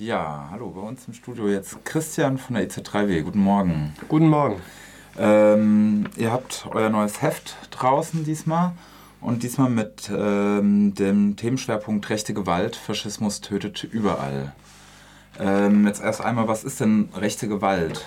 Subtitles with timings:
[0.00, 3.20] Ja, hallo, bei uns im Studio jetzt Christian von der EZ3W.
[3.20, 3.92] Guten Morgen.
[4.08, 4.56] Guten Morgen.
[5.18, 8.72] Ähm, ihr habt euer neues Heft draußen diesmal
[9.20, 14.54] und diesmal mit ähm, dem Themenschwerpunkt rechte Gewalt, Faschismus tötet überall.
[15.38, 18.02] Ähm, jetzt erst einmal, was ist denn rechte Gewalt?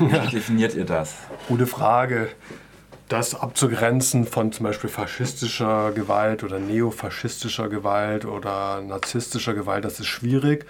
[0.00, 1.14] Wie definiert ihr das?
[1.46, 2.30] Gute Frage.
[3.06, 10.08] Das abzugrenzen von zum Beispiel faschistischer Gewalt oder neofaschistischer Gewalt oder narzisstischer Gewalt, das ist
[10.08, 10.66] schwierig.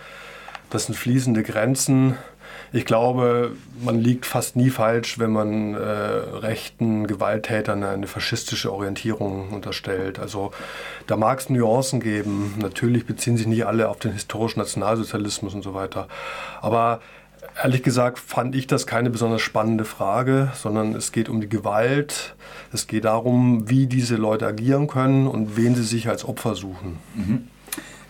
[0.73, 2.17] Das sind fließende Grenzen.
[2.73, 9.51] Ich glaube, man liegt fast nie falsch, wenn man äh, rechten Gewalttätern eine faschistische Orientierung
[9.51, 10.19] unterstellt.
[10.19, 10.53] Also
[11.07, 12.55] da mag es Nuancen geben.
[12.59, 16.09] Natürlich beziehen sich nicht alle auf den historischen Nationalsozialismus und so weiter.
[16.63, 17.03] Aber
[17.63, 22.35] ehrlich gesagt fand ich das keine besonders spannende Frage, sondern es geht um die Gewalt.
[22.73, 26.99] Es geht darum, wie diese Leute agieren können und wen sie sich als Opfer suchen.
[27.15, 27.49] Mhm.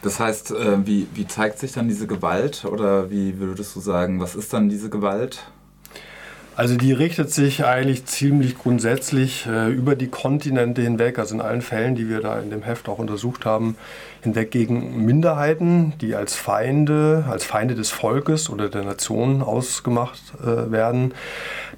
[0.02, 4.20] Das heißt, äh, wie, wie zeigt sich dann diese Gewalt oder wie würdest du sagen,
[4.20, 5.45] was ist dann diese Gewalt?
[6.55, 11.62] Also die richtet sich eigentlich ziemlich grundsätzlich äh, über die Kontinente hinweg, also in allen
[11.62, 13.77] Fällen, die wir da in dem Heft auch untersucht haben,
[14.20, 20.70] hinweg gegen Minderheiten, die als Feinde, als Feinde des Volkes oder der Nation ausgemacht äh,
[20.70, 21.14] werden.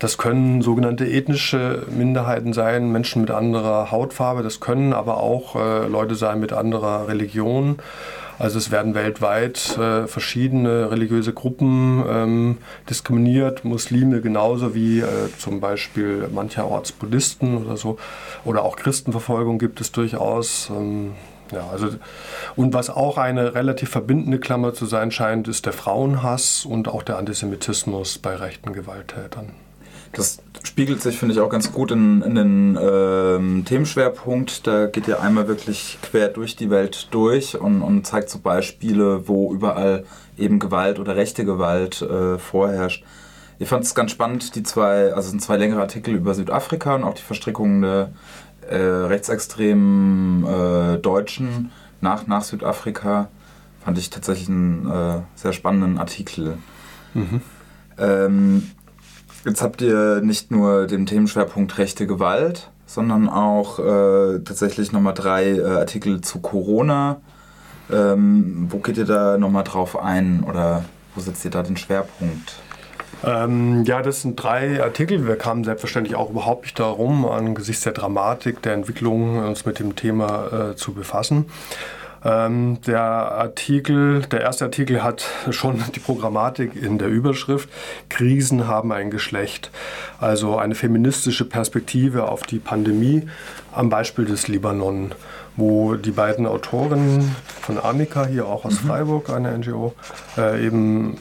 [0.01, 5.87] Das können sogenannte ethnische Minderheiten sein, Menschen mit anderer Hautfarbe, das können aber auch äh,
[5.87, 7.79] Leute sein mit anderer Religion.
[8.39, 12.59] Also es werden weltweit äh, verschiedene religiöse Gruppen ähm,
[12.91, 15.07] diskriminiert, Muslime genauso wie äh,
[15.39, 17.99] zum Beispiel mancherorts Buddhisten oder so.
[18.45, 20.71] Oder auch Christenverfolgung gibt es durchaus.
[20.71, 21.13] Ähm,
[21.53, 21.89] ja, also,
[22.57, 27.03] und was auch eine relativ verbindende Klammer zu sein scheint, ist der Frauenhass und auch
[27.03, 29.51] der Antisemitismus bei rechten Gewalttätern.
[30.13, 30.39] Das
[30.75, 34.67] spiegelt sich, finde ich, auch ganz gut in, in den ähm, Themenschwerpunkt.
[34.67, 39.29] Da geht ihr einmal wirklich quer durch die Welt durch und, und zeigt so Beispiele,
[39.29, 40.05] wo überall
[40.37, 43.05] eben Gewalt oder rechte Gewalt äh, vorherrscht.
[43.61, 46.97] Ich fand es ganz spannend, die zwei, also es sind zwei längere Artikel über Südafrika
[46.97, 48.11] und auch die Verstrickungen der
[48.69, 51.71] äh, rechtsextremen äh, Deutschen
[52.01, 53.29] nach, nach Südafrika.
[53.85, 56.59] Fand ich tatsächlich einen äh, sehr spannenden Artikel.
[57.15, 57.43] Mhm.
[57.97, 58.71] Ähm,
[59.45, 65.51] Jetzt habt ihr nicht nur den Themenschwerpunkt rechte Gewalt, sondern auch äh, tatsächlich nochmal drei
[65.51, 67.21] äh, Artikel zu Corona.
[67.93, 70.85] Ähm, wo geht ihr da nochmal drauf ein oder
[71.15, 72.55] wo setzt ihr da den Schwerpunkt?
[73.23, 75.27] Ähm, ja, das sind drei Artikel.
[75.27, 79.95] Wir kamen selbstverständlich auch überhaupt nicht darum, angesichts der Dramatik der Entwicklung uns mit dem
[79.95, 81.47] Thema äh, zu befassen.
[82.25, 87.69] Ähm, der Artikel, der erste Artikel hat schon die Programmatik in der Überschrift.
[88.09, 89.71] Krisen haben ein Geschlecht.
[90.19, 93.29] Also eine feministische Perspektive auf die Pandemie
[93.75, 95.15] am Beispiel des Libanon
[95.57, 98.89] wo die beiden Autoren von Amica, hier auch aus mhm.
[98.89, 99.95] Freiburg, eine NGO,
[100.37, 101.17] äh, eben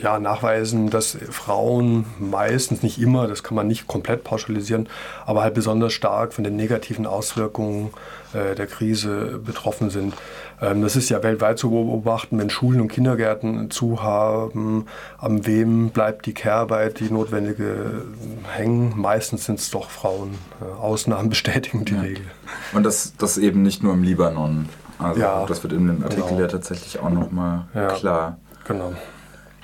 [0.00, 4.88] ja, nachweisen, dass Frauen meistens, nicht immer, das kann man nicht komplett pauschalisieren,
[5.26, 7.90] aber halt besonders stark von den negativen Auswirkungen
[8.34, 10.14] äh, der Krise betroffen sind.
[10.60, 14.86] Ähm, das ist ja weltweit zu beobachten, wenn Schulen und Kindergärten zu haben,
[15.18, 18.04] an wem bleibt die Care-Arbeit, die notwendige
[18.54, 18.94] hängen.
[18.96, 20.38] Meistens sind es doch Frauen.
[20.60, 22.00] Äh, Ausnahmen bestätigen die ja.
[22.02, 22.24] Regel.
[22.72, 24.68] Und das, das eben nicht nur im Libanon.
[24.98, 26.40] Also ja, das wird in dem Artikel genau.
[26.40, 28.38] ja tatsächlich auch nochmal ja, klar.
[28.66, 28.92] Genau.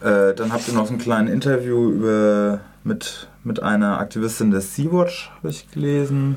[0.00, 4.60] Äh, dann habt ihr noch so ein kleines Interview über, mit, mit einer Aktivistin der
[4.60, 6.36] Sea-Watch, habe ich gelesen.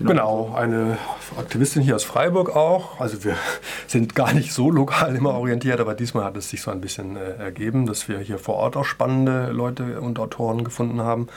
[0.00, 0.98] Genau, eine
[1.38, 3.00] Aktivistin hier aus Freiburg auch.
[3.00, 3.36] Also wir
[3.86, 7.16] sind gar nicht so lokal immer orientiert, aber diesmal hat es sich so ein bisschen
[7.16, 11.28] äh, ergeben, dass wir hier vor Ort auch spannende Leute und Autoren gefunden haben.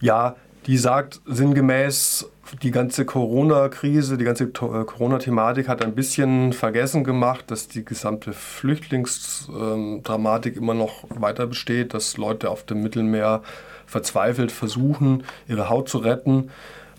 [0.00, 2.30] Ja, die sagt sinngemäß,
[2.62, 8.32] die ganze Corona-Krise, die ganze äh, Corona-Thematik hat ein bisschen vergessen gemacht, dass die gesamte
[8.32, 13.42] Flüchtlingsdramatik immer noch weiter besteht, dass Leute auf dem Mittelmeer
[13.86, 16.50] verzweifelt versuchen, ihre Haut zu retten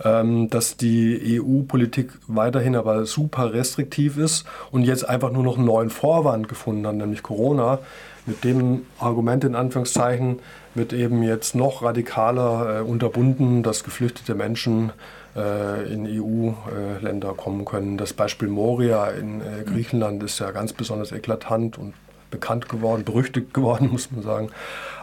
[0.03, 5.65] ähm, dass die EU-Politik weiterhin aber super restriktiv ist und jetzt einfach nur noch einen
[5.65, 7.79] neuen Vorwand gefunden hat, nämlich Corona.
[8.27, 10.39] Mit dem Argument in Anführungszeichen
[10.75, 14.91] wird eben jetzt noch radikaler äh, unterbunden, dass geflüchtete Menschen
[15.33, 17.97] äh, in EU-Länder kommen können.
[17.97, 21.93] Das Beispiel Moria in äh, Griechenland ist ja ganz besonders eklatant und
[22.29, 24.49] bekannt geworden, berüchtigt geworden, muss man sagen.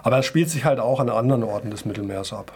[0.03, 2.53] Aber es spielt sich halt auch an anderen Orten des Mittelmeers ab.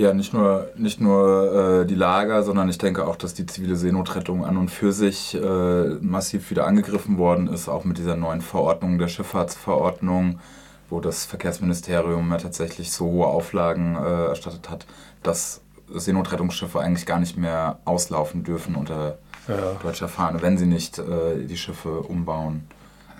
[0.00, 3.76] Ja, nicht nur, nicht nur äh, die Lager, sondern ich denke auch, dass die zivile
[3.76, 8.40] Seenotrettung an und für sich äh, massiv wieder angegriffen worden ist, auch mit dieser neuen
[8.40, 10.40] Verordnung der Schifffahrtsverordnung,
[10.88, 14.86] wo das Verkehrsministerium ja tatsächlich so hohe Auflagen äh, erstattet hat,
[15.22, 15.60] dass
[15.92, 19.18] Seenotrettungsschiffe eigentlich gar nicht mehr auslaufen dürfen unter
[19.48, 19.74] ja.
[19.82, 22.66] deutscher Fahne, wenn sie nicht äh, die Schiffe umbauen.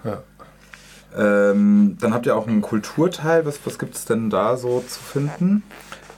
[0.03, 0.23] Ja.
[1.15, 3.45] Ähm, dann habt ihr auch einen Kulturteil.
[3.45, 5.63] Was, was gibt es denn da so zu finden?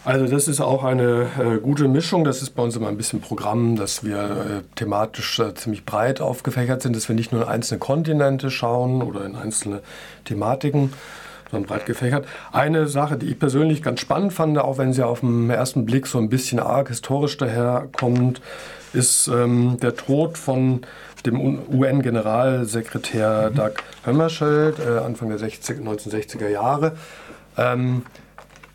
[0.04, 2.24] Also das ist auch eine äh, gute Mischung.
[2.24, 6.20] Das ist bei uns immer ein bisschen Programm, dass wir äh, thematisch äh, ziemlich breit
[6.20, 9.80] aufgefächert sind, dass wir nicht nur in einzelne Kontinente schauen oder in einzelne
[10.24, 10.92] Thematiken,
[11.52, 12.26] sondern breit gefächert.
[12.50, 16.08] Eine Sache, die ich persönlich ganz spannend fand, auch wenn sie auf den ersten Blick
[16.08, 18.40] so ein bisschen arg historisch daherkommt,
[18.92, 20.80] ist ähm, der Tod von
[21.24, 21.38] dem
[21.68, 23.54] UN-Generalsekretär mhm.
[23.54, 23.72] Doug
[24.04, 26.96] Hammarskjöld äh, Anfang der 60, 1960er Jahre.
[27.56, 28.02] Ähm,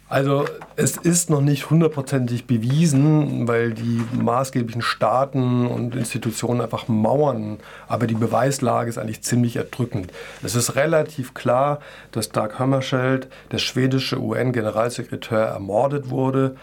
[0.10, 0.46] also
[0.78, 7.58] es ist noch nicht hundertprozentig bewiesen, weil die maßgeblichen Staaten und Institutionen einfach mauern.
[7.90, 10.14] Aber die Beweislage ist eigentlich ziemlich erdrückend.
[10.44, 11.80] Es ist relativ klar,
[12.12, 16.56] dass Dag Hammarskjöld, der schwedische UN-Generalsekretär, ermordet wurde,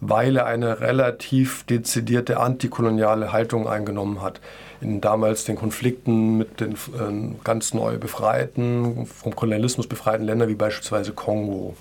[0.00, 4.40] weil er eine relativ dezidierte antikoloniale Haltung eingenommen hat.
[4.80, 10.54] In damals den Konflikten mit den äh, ganz neu befreiten, vom Kolonialismus befreiten Ländern wie
[10.54, 11.76] beispielsweise Kongo.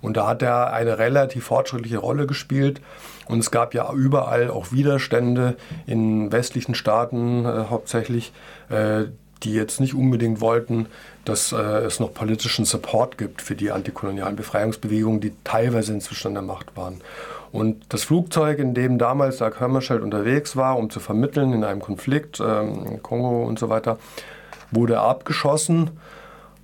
[0.00, 2.80] Und da hat er eine relativ fortschrittliche Rolle gespielt.
[3.26, 5.56] Und es gab ja überall auch Widerstände
[5.86, 8.32] in westlichen Staaten äh, hauptsächlich,
[8.70, 9.04] äh,
[9.42, 10.86] die jetzt nicht unbedingt wollten,
[11.24, 16.34] dass äh, es noch politischen Support gibt für die antikolonialen Befreiungsbewegungen, die teilweise inzwischen an
[16.34, 17.00] der Macht waren.
[17.52, 21.80] Und das Flugzeug, in dem damals Dag Hammarskjöld unterwegs war, um zu vermitteln in einem
[21.80, 23.98] Konflikt, ähm, Kongo und so weiter,
[24.70, 25.90] wurde abgeschossen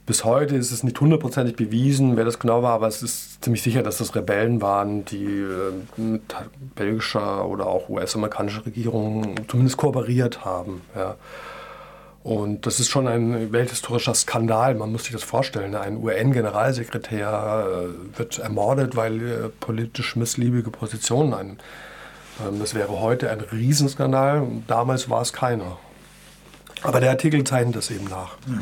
[0.06, 3.62] bis heute ist es nicht hundertprozentig bewiesen, wer das genau war, aber es ist ziemlich
[3.62, 6.22] sicher, dass das Rebellen waren, die äh, mit
[6.74, 10.82] belgischer oder auch US-amerikanischer Regierung zumindest kooperiert haben.
[10.94, 11.16] Ja.
[12.22, 14.74] Und das ist schon ein welthistorischer Skandal.
[14.74, 15.74] Man muss sich das vorstellen.
[15.74, 21.58] Ein UN-Generalsekretär äh, wird ermordet, weil er politisch missliebige Positionen ein.
[22.46, 24.46] Ähm, das wäre heute ein Riesenskandal.
[24.66, 25.78] Damals war es keiner.
[26.82, 28.36] Aber der Artikel zeichnet das eben nach.
[28.46, 28.58] Ja.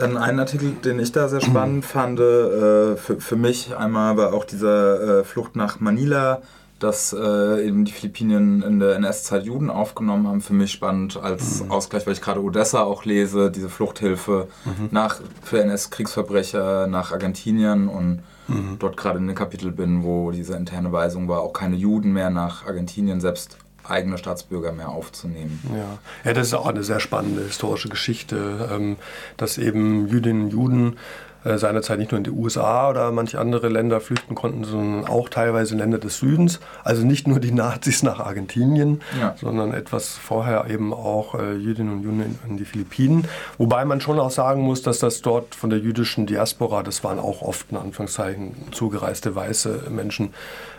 [0.00, 4.32] Dann ein Artikel, den ich da sehr spannend fand, äh, für, für mich einmal war
[4.32, 6.40] auch diese äh, Flucht nach Manila,
[6.78, 10.40] dass äh, eben die Philippinen in der NS-Zeit Juden aufgenommen haben.
[10.40, 11.70] Für mich spannend als mhm.
[11.70, 14.88] Ausgleich, weil ich gerade Odessa auch lese, diese Fluchthilfe mhm.
[14.90, 18.76] nach, für NS-Kriegsverbrecher nach Argentinien und mhm.
[18.78, 22.30] dort gerade in dem Kapitel bin, wo diese interne Weisung war, auch keine Juden mehr
[22.30, 23.58] nach Argentinien, selbst
[23.88, 25.60] eigene Staatsbürger mehr aufzunehmen.
[25.74, 25.98] Ja.
[26.24, 28.96] ja, das ist auch eine sehr spannende historische Geschichte, ähm,
[29.36, 30.96] dass eben Jüdinnen und Juden
[31.44, 35.74] seinerzeit nicht nur in die USA oder manche andere Länder flüchten konnten, sondern auch teilweise
[35.74, 36.60] in Länder des Südens.
[36.84, 39.34] Also nicht nur die Nazis nach Argentinien, ja.
[39.40, 43.26] sondern etwas vorher eben auch äh, Jüdinnen und Juden in, die Philippinen.
[43.58, 47.18] Wobei man schon auch sagen muss, dass das dort von der jüdischen Diaspora, das waren
[47.18, 50.34] auch oft in Anführungszeichen zugereiste weiße Menschen,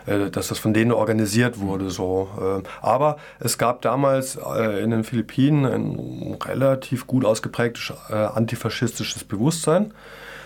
[0.06, 1.90] äh, dass das von denen organisiert wurde.
[1.90, 2.62] So.
[2.62, 9.24] Äh, aber es gab damals äh, in den Philippinen ein relativ gut ausgeprägtes äh, antifaschistisches
[9.24, 9.92] Bewusstsein.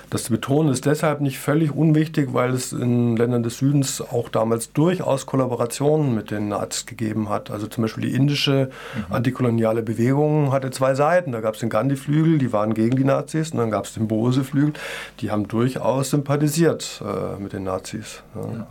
[0.08, 4.28] Das zu betonen ist deshalb nicht völlig unwichtig, weil es in Ländern des Südens auch
[4.28, 7.50] damals durchaus Kollaborationen mit den Nazis gegeben hat.
[7.50, 9.14] Also zum Beispiel die indische mhm.
[9.14, 11.32] antikoloniale Bewegung hatte zwei Seiten.
[11.32, 14.06] Da gab es den Gandhi-Flügel, die waren gegen die Nazis, und dann gab es den
[14.06, 14.74] Bose-Flügel,
[15.20, 18.22] die haben durchaus sympathisiert äh, mit den Nazis.
[18.34, 18.42] Ja.
[18.42, 18.66] Ja.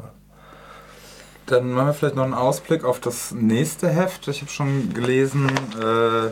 [1.48, 4.28] Dann machen wir vielleicht noch einen Ausblick auf das nächste Heft.
[4.30, 5.48] Ich habe schon gelesen,
[5.80, 6.32] äh,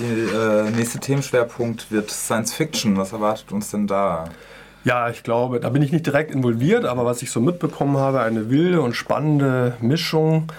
[0.00, 2.96] der äh, nächste Themenschwerpunkt wird Science Fiction.
[2.96, 4.28] Was erwartet uns denn da?
[4.84, 8.20] Ja, ich glaube, da bin ich nicht direkt involviert, aber was ich so mitbekommen habe,
[8.20, 10.52] eine wilde und spannende Mischung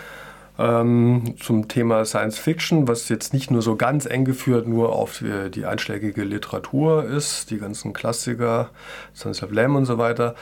[0.59, 5.19] ähm, zum Thema Science Fiction, was jetzt nicht nur so ganz eng geführt nur auf
[5.19, 8.69] die, die einschlägige Literatur ist, die ganzen Klassiker,
[9.15, 10.35] Science of Lamb und so weiter,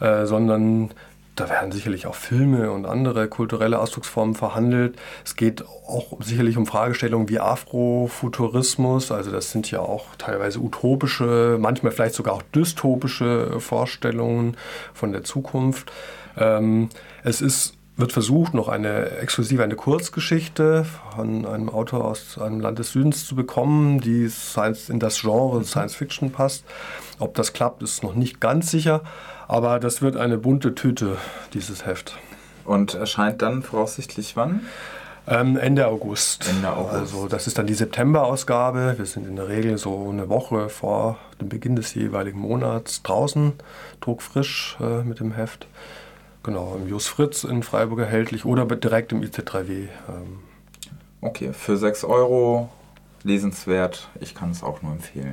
[0.00, 0.90] äh, sondern
[1.40, 4.96] da werden sicherlich auch Filme und andere kulturelle Ausdrucksformen verhandelt.
[5.24, 9.12] Es geht auch sicherlich um Fragestellungen wie Afrofuturismus.
[9.12, 14.56] Also das sind ja auch teilweise utopische, manchmal vielleicht sogar auch dystopische Vorstellungen
[14.92, 15.92] von der Zukunft.
[16.36, 16.88] Ähm,
[17.22, 20.86] es ist wird versucht, noch eine exklusive eine Kurzgeschichte
[21.16, 25.64] von einem Autor aus einem Land des Südens zu bekommen, die Science, in das Genre
[25.64, 26.64] Science Fiction passt.
[27.18, 29.02] Ob das klappt, ist noch nicht ganz sicher,
[29.48, 31.16] aber das wird eine bunte Tüte,
[31.54, 32.16] dieses Heft.
[32.64, 34.60] Und erscheint dann voraussichtlich wann?
[35.26, 36.48] Ähm, Ende August.
[36.48, 36.94] Ende August.
[36.94, 38.94] Also das ist dann die September-Ausgabe.
[38.96, 43.54] Wir sind in der Regel so eine Woche vor dem Beginn des jeweiligen Monats draußen,
[44.00, 45.66] druckfrisch äh, mit dem Heft.
[46.48, 49.88] Genau, im Jus Fritz in Freiburg erhältlich oder direkt im IC3W.
[50.08, 50.38] Ähm.
[51.20, 52.70] Okay, für 6 Euro
[53.22, 54.08] lesenswert.
[54.18, 55.26] Ich kann es auch nur empfehlen.